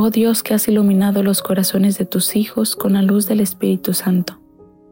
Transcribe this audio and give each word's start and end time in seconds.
Oh 0.00 0.10
Dios 0.10 0.44
que 0.44 0.54
has 0.54 0.68
iluminado 0.68 1.24
los 1.24 1.42
corazones 1.42 1.98
de 1.98 2.04
tus 2.04 2.36
hijos 2.36 2.76
con 2.76 2.92
la 2.92 3.02
luz 3.02 3.26
del 3.26 3.40
Espíritu 3.40 3.94
Santo, 3.94 4.38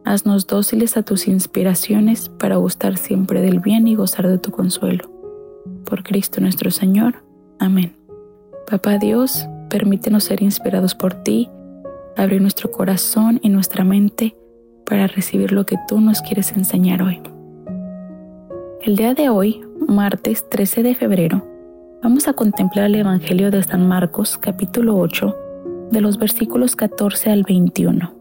haznos 0.05 0.49
dóciles 0.49 0.97
a 0.97 1.05
tus 1.05 1.29
inspiraciones 1.29 2.29
para 2.29 2.57
gustar 2.57 2.97
siempre 2.97 3.41
del 3.41 3.61
bien 3.61 3.87
y 3.87 3.95
gozar 3.95 4.27
de 4.27 4.39
tu 4.39 4.51
consuelo. 4.51 5.09
Por 5.85 6.03
Cristo 6.03 6.41
nuestro 6.41 6.73
Señor. 6.73 7.23
Amén. 7.61 7.95
Papá 8.69 8.99
Dios, 8.99 9.47
permítenos 9.71 10.25
ser 10.25 10.43
inspirados 10.43 10.97
por 10.97 11.15
ti, 11.15 11.51
abrir 12.17 12.43
nuestro 12.43 12.73
corazón 12.73 13.39
y 13.45 13.49
nuestra 13.49 13.85
mente 13.85 14.37
para 14.85 15.07
recibir 15.07 15.53
lo 15.53 15.65
que 15.67 15.77
tú 15.87 16.01
nos 16.01 16.21
quieres 16.21 16.51
enseñar 16.51 17.03
hoy. 17.03 17.21
El 18.83 18.97
día 18.97 19.15
de 19.15 19.29
hoy, 19.29 19.63
martes 19.87 20.51
13 20.51 20.83
de 20.83 20.97
febrero, 20.97 21.47
Vamos 22.03 22.29
a 22.29 22.35
contemplar 22.35 22.87
el 22.87 22.97
Evangelio 22.97 23.51
de 23.51 23.63
San 23.63 23.89
Marcos 23.89 24.37
capítulo 24.39 24.97
8 24.99 25.35
de 25.91 26.01
los 26.01 26.19
versículos 26.19 26.77
14 26.77 27.31
al 27.31 27.43
21. 27.43 28.13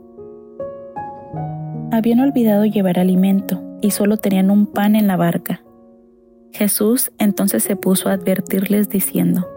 Habían 1.92 2.22
olvidado 2.22 2.66
llevar 2.66 3.00
alimento 3.00 3.62
y 3.82 3.92
solo 3.92 4.18
tenían 4.18 4.50
un 4.50 4.66
pan 4.66 4.96
en 4.96 5.08
la 5.08 5.18
barca. 5.18 5.62
Jesús 6.54 7.12
entonces 7.20 7.64
se 7.64 7.76
puso 7.76 8.10
a 8.10 8.14
advertirles 8.14 8.90
diciendo, 8.90 9.48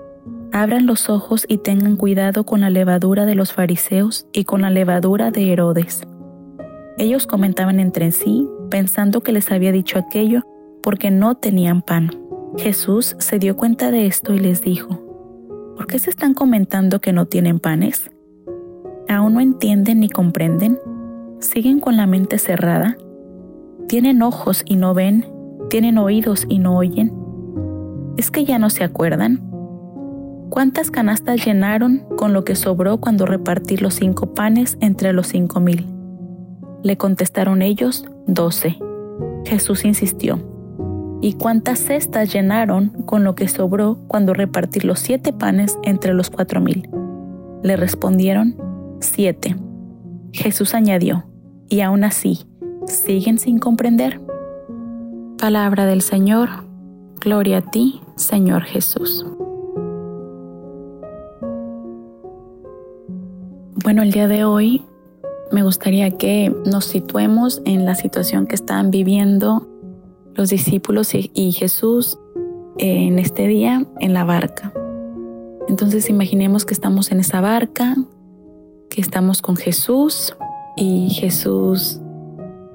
Abran 0.53 0.87
los 0.87 1.09
ojos 1.09 1.45
y 1.49 1.59
tengan 1.59 1.97
cuidado 1.97 2.45
con 2.45 2.61
la 2.61 2.71
levadura 2.71 3.25
de 3.25 3.37
los 3.37 3.53
fariseos 3.53 4.27
y 4.33 4.45
con 4.45 4.63
la 4.63 4.71
levadura 4.71 5.31
de 5.31 5.53
Herodes. 5.53 6.03
Ellos 6.99 7.27
comentaban 7.27 7.79
entre 7.79 8.11
sí, 8.11 8.49
pensando 8.69 9.21
que 9.21 9.33
les 9.33 9.53
había 9.53 9.71
dicho 9.71 9.99
aquello 9.99 10.43
porque 10.83 11.11
no 11.11 11.37
tenían 11.37 11.83
pan. 11.83 12.11
Jesús 12.59 13.15
se 13.21 13.39
dio 13.39 13.57
cuenta 13.57 13.93
de 13.93 14.07
esto 14.07 14.35
y 14.35 14.41
les 14.41 14.63
dijo, 14.63 14.89
¿por 15.77 15.87
qué 15.87 16.01
se 16.01 16.11
están 16.11 16.35
comentando 16.35 17.01
que 17.01 17.13
no 17.13 17.27
tienen 17.27 17.61
panes? 17.61 18.11
¿Aún 19.09 19.35
no 19.35 19.41
entienden 19.41 20.01
ni 20.01 20.09
comprenden? 20.09 20.77
¿Siguen 21.39 21.79
con 21.79 21.97
la 21.97 22.09
mente 22.09 22.37
cerrada? 22.39 22.97
¿Tienen 23.87 24.23
ojos 24.23 24.65
y 24.67 24.75
no 24.75 24.93
ven? 24.93 25.25
¿Tienen 25.71 25.99
oídos 25.99 26.47
y 26.49 26.59
no 26.59 26.77
oyen? 26.77 27.13
¿Es 28.17 28.33
que 28.33 28.45
ya 28.45 28.59
no 28.59 28.71
se 28.71 28.83
acuerdan? 28.83 29.41
¿Cuántas 30.51 30.91
canastas 30.91 31.47
llenaron 31.47 32.05
con 32.17 32.33
lo 32.33 32.43
que 32.43 32.57
sobró 32.57 32.99
cuando 32.99 33.25
repartí 33.25 33.77
los 33.77 33.95
cinco 33.95 34.35
panes 34.35 34.77
entre 34.81 35.13
los 35.13 35.29
cinco 35.29 35.61
mil? 35.61 35.87
Le 36.83 36.97
contestaron 36.97 37.63
ellos, 37.63 38.05
doce. 38.27 38.79
Jesús 39.45 39.85
insistió, 39.85 40.41
¿Y 41.21 41.33
cuántas 41.33 41.81
cestas 41.81 42.33
llenaron 42.33 42.91
con 43.05 43.25
lo 43.25 43.35
que 43.35 43.49
sobró 43.49 43.99
cuando 44.07 44.35
repartí 44.35 44.81
los 44.81 45.01
siete 45.01 45.33
panes 45.33 45.77
entre 45.83 46.15
los 46.15 46.31
cuatro 46.31 46.61
mil? 46.61 46.89
Le 47.63 47.77
respondieron, 47.77 48.57
siete. 49.01 49.57
Jesús 50.33 50.75
añadió, 50.75 51.25
y 51.69 51.81
aún 51.81 52.05
así, 52.05 52.47
¿siguen 52.87 53.39
sin 53.39 53.59
comprender? 53.59 54.21
Palabra 55.39 55.87
del 55.87 56.03
Señor, 56.03 56.49
gloria 57.21 57.59
a 57.59 57.63
ti, 57.63 58.01
Señor 58.15 58.63
Jesús. 58.63 59.27
Bueno, 63.83 64.03
el 64.03 64.13
día 64.13 64.29
de 64.29 64.45
hoy 64.45 64.85
me 65.51 65.63
gustaría 65.63 66.11
que 66.11 66.55
nos 66.67 66.85
situemos 66.85 67.63
en 67.65 67.85
la 67.85 67.95
situación 67.95 68.47
que 68.47 68.55
están 68.55 68.91
viviendo 68.91 69.67
los 70.39 70.51
discípulos 70.51 71.15
y 71.15 71.53
Jesús 71.53 72.17
en 72.79 73.19
este 73.19 73.49
día 73.49 73.85
en 73.99 74.15
la 74.15 74.23
barca. 74.23 74.73
Entonces 75.69 76.09
imaginemos 76.09 76.65
que 76.65 76.75
estamos 76.75 77.11
en 77.11 77.19
esa 77.19 77.41
barca, 77.41 77.97
que 78.89 79.01
estamos 79.01 79.43
con 79.43 79.57
Jesús 79.57 80.37
y 80.77 81.11
Jesús 81.11 82.01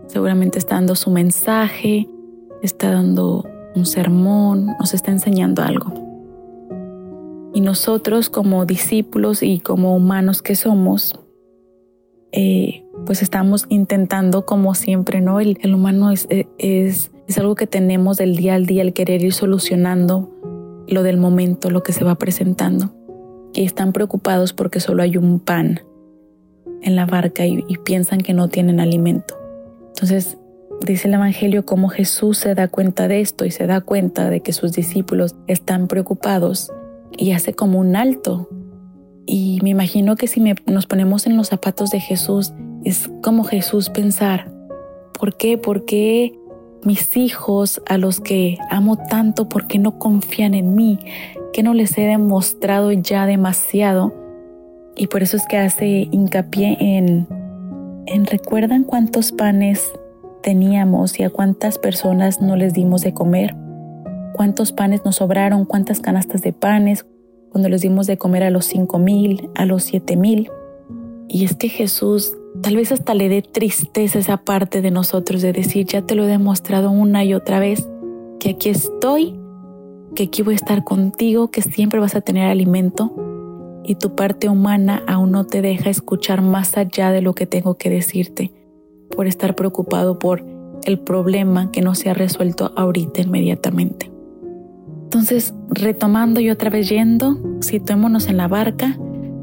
seguramente 0.07 0.59
está 0.59 0.75
dando 0.75 0.95
su 0.95 1.09
mensaje, 1.09 2.09
está 2.61 2.91
dando 2.91 3.45
un 3.75 3.85
sermón, 3.85 4.67
nos 4.77 4.93
está 4.93 5.11
enseñando 5.11 5.63
algo. 5.63 5.93
Y 7.53 7.61
nosotros 7.61 8.29
como 8.29 8.65
discípulos 8.65 9.41
y 9.41 9.59
como 9.59 9.95
humanos 9.95 10.41
que 10.41 10.55
somos, 10.55 11.17
eh, 12.33 12.83
pues 13.05 13.21
estamos 13.21 13.67
intentando 13.69 14.45
como 14.45 14.75
siempre, 14.75 15.21
¿no? 15.21 15.39
El, 15.39 15.57
humano 15.73 16.11
es, 16.11 16.27
es 16.57 17.12
es 17.27 17.37
algo 17.37 17.55
que 17.55 17.67
tenemos 17.67 18.17
del 18.17 18.35
día 18.35 18.55
al 18.55 18.65
día, 18.65 18.81
el 18.81 18.93
querer 18.93 19.23
ir 19.23 19.33
solucionando 19.33 20.29
lo 20.87 21.03
del 21.03 21.17
momento, 21.17 21.69
lo 21.69 21.83
que 21.83 21.93
se 21.93 22.03
va 22.03 22.15
presentando. 22.15 22.93
Y 23.53 23.63
están 23.63 23.93
preocupados 23.93 24.53
porque 24.53 24.79
solo 24.79 25.03
hay 25.03 25.17
un 25.17 25.39
pan 25.39 25.81
en 26.81 26.95
la 26.95 27.05
barca 27.05 27.45
y, 27.45 27.63
piensan 27.83 28.19
que 28.21 28.33
no 28.33 28.49
tienen 28.49 28.79
alimento. 28.79 29.35
Entonces, 29.89 30.37
dice 30.85 31.07
el 31.07 31.13
Evangelio 31.13 31.65
cómo 31.65 31.87
Jesús 31.87 32.37
se 32.39 32.55
da 32.55 32.67
cuenta 32.67 33.07
de 33.07 33.21
esto 33.21 33.45
y 33.45 33.51
se 33.51 33.67
da 33.67 33.81
cuenta 33.81 34.29
de 34.29 34.41
que 34.41 34.53
sus 34.53 34.73
discípulos 34.73 35.35
están 35.47 35.87
preocupados 35.87 36.71
y 37.17 37.31
hace 37.31 37.53
como 37.53 37.79
un 37.79 37.95
alto. 37.95 38.49
Y 39.25 39.59
me 39.63 39.69
imagino 39.69 40.17
que 40.17 40.27
si 40.27 40.41
nos 40.65 40.85
ponemos 40.87 41.25
en 41.25 41.37
los 41.37 41.47
zapatos 41.47 41.91
de 41.91 42.01
Jesús, 42.01 42.51
es 42.83 43.09
como 43.21 43.45
Jesús 43.45 43.89
pensar, 43.89 44.51
¿por 45.17 45.37
qué? 45.37 45.57
¿Por 45.57 45.85
qué 45.85 46.37
mis 46.85 47.15
hijos 47.17 47.81
a 47.87 47.97
los 47.97 48.19
que 48.19 48.57
amo 48.69 48.97
tanto 48.97 49.49
porque 49.49 49.79
no 49.79 49.99
confían 49.99 50.53
en 50.53 50.75
mí, 50.75 50.99
que 51.51 51.63
no 51.63 51.73
les 51.73 51.97
he 51.97 52.01
demostrado 52.01 52.91
ya 52.91 53.25
demasiado. 53.25 54.13
Y 54.95 55.07
por 55.07 55.23
eso 55.23 55.37
es 55.37 55.45
que 55.47 55.57
hace 55.57 56.07
hincapié 56.11 56.77
en, 56.79 57.27
en 58.05 58.25
recuerdan 58.25 58.83
cuántos 58.83 59.31
panes 59.31 59.91
teníamos 60.41 61.19
y 61.19 61.23
a 61.23 61.29
cuántas 61.29 61.79
personas 61.79 62.41
no 62.41 62.55
les 62.55 62.73
dimos 62.73 63.01
de 63.01 63.13
comer, 63.13 63.55
cuántos 64.33 64.71
panes 64.71 65.03
nos 65.05 65.15
sobraron, 65.15 65.65
cuántas 65.65 65.99
canastas 65.99 66.41
de 66.41 66.53
panes, 66.53 67.05
cuando 67.51 67.69
les 67.69 67.81
dimos 67.81 68.07
de 68.07 68.17
comer 68.17 68.43
a 68.43 68.49
los 68.49 68.65
cinco 68.65 68.99
mil, 68.99 69.49
a 69.55 69.65
los 69.65 69.83
siete 69.83 70.15
mil. 70.15 70.51
Y 71.27 71.45
es 71.45 71.55
que 71.55 71.69
Jesús 71.69 72.33
Tal 72.61 72.75
vez 72.75 72.91
hasta 72.91 73.13
le 73.13 73.29
dé 73.29 73.41
tristeza 73.41 74.19
esa 74.19 74.37
parte 74.37 74.81
de 74.81 74.91
nosotros 74.91 75.41
de 75.41 75.53
decir, 75.53 75.85
ya 75.87 76.03
te 76.03 76.15
lo 76.15 76.23
he 76.23 76.27
demostrado 76.27 76.91
una 76.91 77.23
y 77.23 77.33
otra 77.33 77.59
vez, 77.59 77.89
que 78.39 78.51
aquí 78.51 78.69
estoy, 78.69 79.39
que 80.15 80.23
aquí 80.23 80.43
voy 80.43 80.53
a 80.53 80.57
estar 80.57 80.83
contigo, 80.83 81.49
que 81.49 81.61
siempre 81.61 81.99
vas 81.99 82.15
a 82.15 82.21
tener 82.21 82.47
alimento 82.47 83.13
y 83.83 83.95
tu 83.95 84.15
parte 84.15 84.49
humana 84.49 85.03
aún 85.07 85.31
no 85.31 85.45
te 85.45 85.61
deja 85.61 85.89
escuchar 85.89 86.41
más 86.41 86.77
allá 86.77 87.11
de 87.11 87.21
lo 87.21 87.33
que 87.33 87.45
tengo 87.45 87.75
que 87.75 87.89
decirte, 87.89 88.53
por 89.15 89.27
estar 89.27 89.55
preocupado 89.55 90.19
por 90.19 90.45
el 90.85 90.99
problema 90.99 91.71
que 91.71 91.81
no 91.81 91.95
se 91.95 92.09
ha 92.09 92.13
resuelto 92.13 92.71
ahorita 92.75 93.21
inmediatamente. 93.21 94.11
Entonces, 95.03 95.53
retomando 95.69 96.39
y 96.39 96.49
otra 96.49 96.69
vez 96.69 96.89
yendo, 96.89 97.37
situémonos 97.61 98.27
en 98.27 98.37
la 98.37 98.47
barca, 98.47 98.97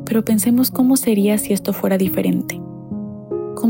pero 0.04 0.24
pensemos 0.24 0.70
cómo 0.70 0.96
sería 0.96 1.38
si 1.38 1.52
esto 1.52 1.72
fuera 1.72 1.98
diferente. 1.98 2.60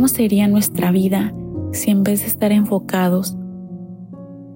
¿Cómo 0.00 0.08
sería 0.08 0.48
nuestra 0.48 0.92
vida 0.92 1.34
si 1.72 1.90
en 1.90 2.04
vez 2.04 2.20
de 2.20 2.28
estar 2.28 2.52
enfocados 2.52 3.36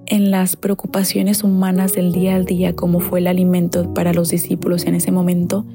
en 0.06 0.30
las 0.30 0.56
preocupaciones 0.56 1.44
humanas 1.44 1.92
del 1.92 2.12
día 2.12 2.34
al 2.34 2.46
día 2.46 2.74
como 2.74 2.98
fue 2.98 3.18
el 3.18 3.26
alimento 3.26 3.92
para 3.92 4.14
los 4.14 4.30
discípulos 4.30 4.86
en 4.86 4.94
ese 4.94 5.12
momento, 5.12 5.66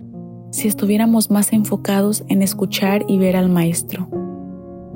si 0.49 0.67
estuviéramos 0.67 1.29
más 1.29 1.53
enfocados 1.53 2.23
en 2.29 2.41
escuchar 2.41 3.05
y 3.07 3.19
ver 3.19 3.35
al 3.35 3.49
Maestro, 3.49 4.09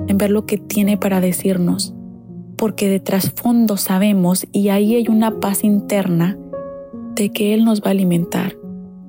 en 0.08 0.18
ver 0.18 0.32
lo 0.32 0.44
que 0.44 0.58
tiene 0.58 0.98
para 0.98 1.20
decirnos, 1.20 1.94
porque 2.56 2.88
de 2.88 2.98
trasfondo 2.98 3.76
sabemos 3.76 4.44
y 4.50 4.70
ahí 4.70 4.96
hay 4.96 5.06
una 5.06 5.38
paz 5.38 5.62
interna 5.62 6.36
de 7.14 7.30
que 7.30 7.54
Él 7.54 7.64
nos 7.64 7.80
va 7.80 7.86
a 7.86 7.90
alimentar, 7.90 8.56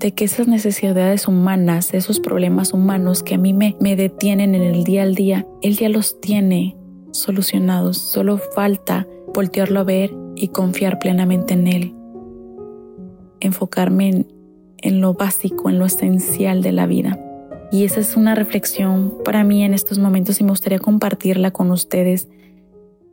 de 0.06 0.12
que 0.12 0.25
esas 0.25 0.48
necesidades 0.48 1.28
humanas, 1.28 1.92
esos 1.96 2.19
problemas 2.19 2.74
humanos 2.74 3.24
que 3.24 3.34
a 3.34 3.38
mí 3.40 3.54
me, 3.54 3.75
me 3.80 3.96
detienen 3.96 4.54
en 4.54 4.62
el 4.62 4.84
día 4.84 5.02
al 5.02 5.16
día, 5.16 5.48
Él 5.63 5.78
ya 5.78 5.90
los 5.90 6.22
tiene 6.22 6.78
solucionados. 7.10 7.98
Solo 7.98 8.38
falta 8.38 9.07
voltearlo 9.34 9.80
a 9.80 9.84
ver 9.84 10.16
y 10.36 10.50
confiar 10.50 11.00
plenamente 11.00 11.56
en 11.56 11.66
Él. 11.66 11.96
Enfocarme 13.40 14.10
en, 14.10 14.28
en 14.78 15.02
lo 15.02 15.16
básico, 15.16 15.72
en 15.72 15.80
lo 15.80 15.86
esencial 15.86 16.62
de 16.62 16.72
la 16.72 16.86
vida. 16.86 17.19
Y 17.72 17.84
esa 17.84 18.00
es 18.00 18.16
una 18.16 18.36
reflexión 18.36 19.12
para 19.25 19.44
mí 19.44 19.63
en 19.63 19.74
estos 19.74 19.98
momentos 19.98 20.40
y 20.40 20.44
me 20.44 20.52
gustaría 20.52 20.78
compartirla 20.78 21.50
con 21.50 21.72
ustedes. 21.72 22.28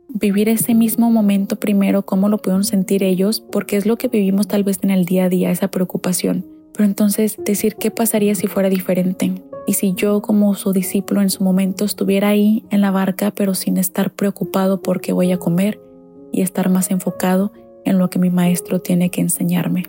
Vivir 0.09 0.47
ese 0.47 0.75
mismo 0.75 1.09
momento 1.09 1.55
primero, 1.55 2.03
cómo 2.03 2.29
lo 2.29 2.37
pueden 2.37 2.63
sentir 2.63 3.01
ellos, 3.01 3.41
porque 3.41 3.77
es 3.77 3.87
lo 3.87 3.97
que 3.97 4.09
vivimos 4.09 4.47
tal 4.47 4.63
vez 4.63 4.77
en 4.83 4.91
el 4.91 5.05
día 5.05 5.23
a 5.23 5.29
día, 5.29 5.49
esa 5.49 5.69
preocupación. 5.69 6.53
Pero 6.73 6.85
entonces 6.85 7.37
decir 7.37 7.75
qué 7.75 7.91
pasaría 7.91 8.35
si 8.35 8.47
fuera 8.47 8.69
diferente. 8.69 9.31
Y 9.65 9.73
si 9.73 9.93
yo 9.93 10.21
como 10.21 10.55
su 10.55 10.73
discípulo 10.73 11.21
en 11.21 11.29
su 11.29 11.43
momento 11.43 11.85
estuviera 11.85 12.29
ahí 12.29 12.65
en 12.69 12.81
la 12.81 12.91
barca, 12.91 13.31
pero 13.31 13.53
sin 13.53 13.77
estar 13.77 14.11
preocupado 14.11 14.81
por 14.81 14.99
qué 14.99 15.13
voy 15.13 15.31
a 15.31 15.37
comer 15.37 15.79
y 16.31 16.41
estar 16.41 16.69
más 16.69 16.91
enfocado 16.91 17.51
en 17.85 17.97
lo 17.97 18.09
que 18.09 18.19
mi 18.19 18.29
maestro 18.29 18.79
tiene 18.79 19.09
que 19.09 19.21
enseñarme. 19.21 19.83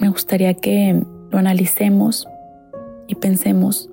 Me 0.00 0.08
gustaría 0.08 0.54
que 0.54 1.02
lo 1.30 1.38
analicemos 1.38 2.26
y 3.08 3.14
pensemos, 3.16 3.90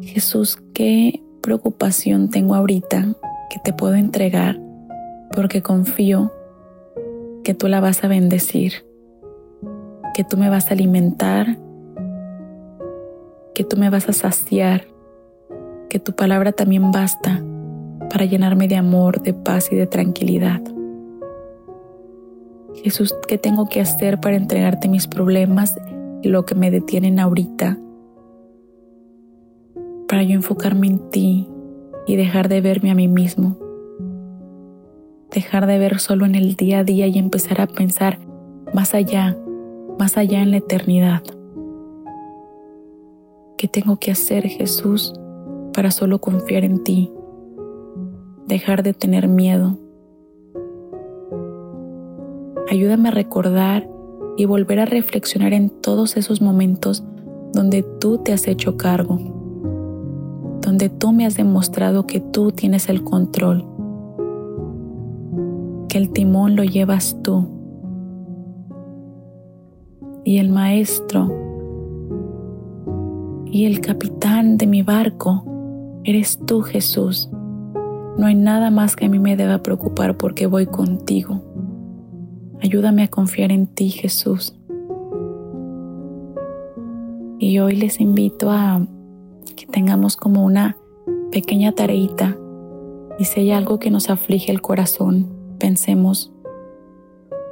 Jesús, 0.00 0.58
¿qué 0.74 1.22
preocupación 1.40 2.28
tengo 2.30 2.54
ahorita 2.54 3.14
que 3.50 3.58
te 3.58 3.72
puedo 3.72 3.94
entregar 3.94 4.58
porque 5.34 5.62
confío 5.62 6.32
que 7.42 7.54
tú 7.54 7.68
la 7.68 7.80
vas 7.80 8.04
a 8.04 8.08
bendecir, 8.08 8.84
que 10.14 10.24
tú 10.24 10.36
me 10.36 10.50
vas 10.50 10.70
a 10.70 10.74
alimentar, 10.74 11.58
que 13.54 13.64
tú 13.64 13.76
me 13.76 13.90
vas 13.90 14.08
a 14.08 14.12
saciar, 14.12 14.84
que 15.88 15.98
tu 15.98 16.14
palabra 16.14 16.52
también 16.52 16.90
basta 16.90 17.42
para 18.10 18.24
llenarme 18.24 18.68
de 18.68 18.76
amor, 18.76 19.22
de 19.22 19.34
paz 19.34 19.72
y 19.72 19.76
de 19.76 19.86
tranquilidad. 19.86 20.60
Jesús, 22.74 23.14
¿qué 23.28 23.38
tengo 23.38 23.66
que 23.68 23.80
hacer 23.80 24.20
para 24.20 24.36
entregarte 24.36 24.88
mis 24.88 25.06
problemas 25.06 25.76
y 26.22 26.28
lo 26.28 26.44
que 26.44 26.54
me 26.54 26.70
detienen 26.70 27.20
ahorita? 27.20 27.78
Para 30.08 30.22
yo 30.22 30.34
enfocarme 30.34 30.88
en 30.88 31.10
ti 31.10 31.48
y 32.06 32.16
dejar 32.16 32.48
de 32.48 32.60
verme 32.60 32.90
a 32.90 32.94
mí 32.94 33.08
mismo. 33.08 33.56
Dejar 35.30 35.66
de 35.66 35.78
ver 35.78 36.00
solo 36.00 36.26
en 36.26 36.34
el 36.34 36.56
día 36.56 36.80
a 36.80 36.84
día 36.84 37.06
y 37.06 37.18
empezar 37.18 37.60
a 37.60 37.66
pensar 37.66 38.18
más 38.74 38.94
allá, 38.94 39.36
más 39.98 40.16
allá 40.16 40.42
en 40.42 40.50
la 40.50 40.58
eternidad. 40.58 41.22
¿Qué 43.56 43.68
tengo 43.68 43.98
que 43.98 44.10
hacer, 44.10 44.46
Jesús, 44.48 45.12
para 45.72 45.90
solo 45.90 46.20
confiar 46.20 46.64
en 46.64 46.82
ti? 46.82 47.12
Dejar 48.46 48.82
de 48.82 48.92
tener 48.92 49.28
miedo 49.28 49.78
Ayúdame 52.72 53.10
a 53.10 53.12
recordar 53.12 53.86
y 54.38 54.46
volver 54.46 54.80
a 54.80 54.86
reflexionar 54.86 55.52
en 55.52 55.68
todos 55.68 56.16
esos 56.16 56.40
momentos 56.40 57.04
donde 57.52 57.82
tú 57.82 58.16
te 58.16 58.32
has 58.32 58.48
hecho 58.48 58.78
cargo, 58.78 59.18
donde 60.62 60.88
tú 60.88 61.12
me 61.12 61.26
has 61.26 61.36
demostrado 61.36 62.06
que 62.06 62.20
tú 62.20 62.50
tienes 62.50 62.88
el 62.88 63.04
control, 63.04 63.66
que 65.90 65.98
el 65.98 66.14
timón 66.14 66.56
lo 66.56 66.64
llevas 66.64 67.14
tú 67.22 67.46
y 70.24 70.38
el 70.38 70.50
maestro 70.50 71.30
y 73.46 73.66
el 73.66 73.80
capitán 73.80 74.56
de 74.56 74.66
mi 74.66 74.82
barco 74.82 75.44
eres 76.04 76.38
tú 76.46 76.62
Jesús. 76.62 77.28
No 78.16 78.26
hay 78.26 78.34
nada 78.34 78.70
más 78.70 78.96
que 78.96 79.06
a 79.06 79.08
mí 79.08 79.18
me 79.18 79.36
deba 79.36 79.62
preocupar 79.62 80.16
porque 80.16 80.46
voy 80.46 80.66
contigo. 80.66 81.42
Ayúdame 82.62 83.02
a 83.02 83.08
confiar 83.08 83.52
en 83.52 83.66
ti, 83.66 83.90
Jesús. 83.90 84.54
Y 87.38 87.58
hoy 87.58 87.76
les 87.76 88.00
invito 88.00 88.50
a 88.50 88.86
que 89.56 89.66
tengamos 89.66 90.16
como 90.16 90.44
una 90.44 90.76
pequeña 91.30 91.72
tareita 91.72 92.36
y 93.18 93.24
si 93.24 93.40
hay 93.40 93.50
algo 93.50 93.78
que 93.78 93.90
nos 93.90 94.08
aflige 94.10 94.50
el 94.50 94.62
corazón, 94.62 95.28
pensemos 95.58 96.31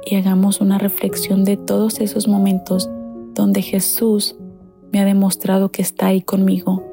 y 0.05 0.15
hagamos 0.15 0.61
una 0.61 0.77
reflexión 0.77 1.43
de 1.43 1.57
todos 1.57 1.99
esos 1.99 2.27
momentos 2.27 2.89
donde 3.33 3.61
Jesús 3.61 4.35
me 4.91 4.99
ha 4.99 5.05
demostrado 5.05 5.71
que 5.71 5.81
está 5.81 6.07
ahí 6.07 6.21
conmigo, 6.21 6.83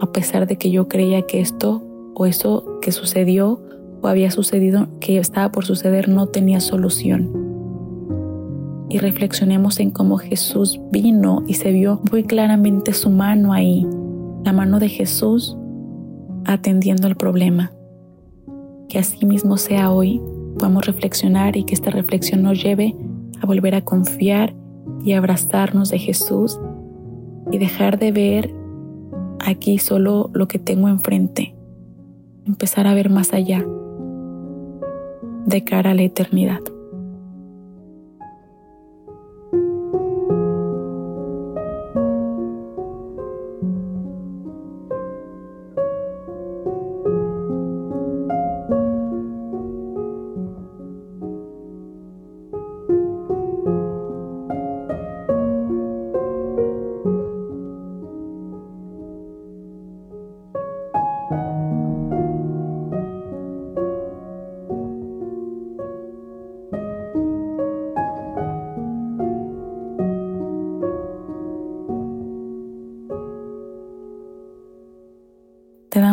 a 0.00 0.12
pesar 0.12 0.46
de 0.46 0.56
que 0.56 0.70
yo 0.70 0.88
creía 0.88 1.22
que 1.22 1.40
esto 1.40 1.82
o 2.14 2.26
eso 2.26 2.78
que 2.80 2.92
sucedió 2.92 3.60
o 4.00 4.08
había 4.08 4.30
sucedido, 4.30 4.88
que 5.00 5.18
estaba 5.18 5.52
por 5.52 5.64
suceder, 5.64 6.08
no 6.08 6.26
tenía 6.26 6.60
solución 6.60 7.42
y 8.92 8.98
reflexionemos 8.98 9.80
en 9.80 9.90
cómo 9.90 10.18
Jesús 10.18 10.78
vino 10.90 11.42
y 11.46 11.54
se 11.54 11.72
vio 11.72 12.02
muy 12.10 12.24
claramente 12.24 12.92
su 12.92 13.08
mano 13.08 13.54
ahí, 13.54 13.86
la 14.44 14.52
mano 14.52 14.78
de 14.80 14.90
Jesús 14.90 15.56
atendiendo 16.44 17.06
el 17.06 17.16
problema. 17.16 17.72
Que 18.90 18.98
así 18.98 19.24
mismo 19.24 19.56
sea 19.56 19.90
hoy, 19.90 20.20
podamos 20.62 20.86
reflexionar 20.86 21.56
y 21.56 21.64
que 21.64 21.74
esta 21.74 21.90
reflexión 21.90 22.44
nos 22.44 22.62
lleve 22.62 22.94
a 23.40 23.46
volver 23.46 23.74
a 23.74 23.80
confiar 23.80 24.54
y 25.02 25.14
abrazarnos 25.14 25.90
de 25.90 25.98
Jesús 25.98 26.60
y 27.50 27.58
dejar 27.58 27.98
de 27.98 28.12
ver 28.12 28.54
aquí 29.40 29.78
solo 29.78 30.30
lo 30.32 30.46
que 30.46 30.60
tengo 30.60 30.86
enfrente, 30.86 31.56
empezar 32.46 32.86
a 32.86 32.94
ver 32.94 33.10
más 33.10 33.32
allá, 33.32 33.66
de 35.46 35.64
cara 35.64 35.90
a 35.90 35.94
la 35.94 36.02
eternidad. 36.02 36.60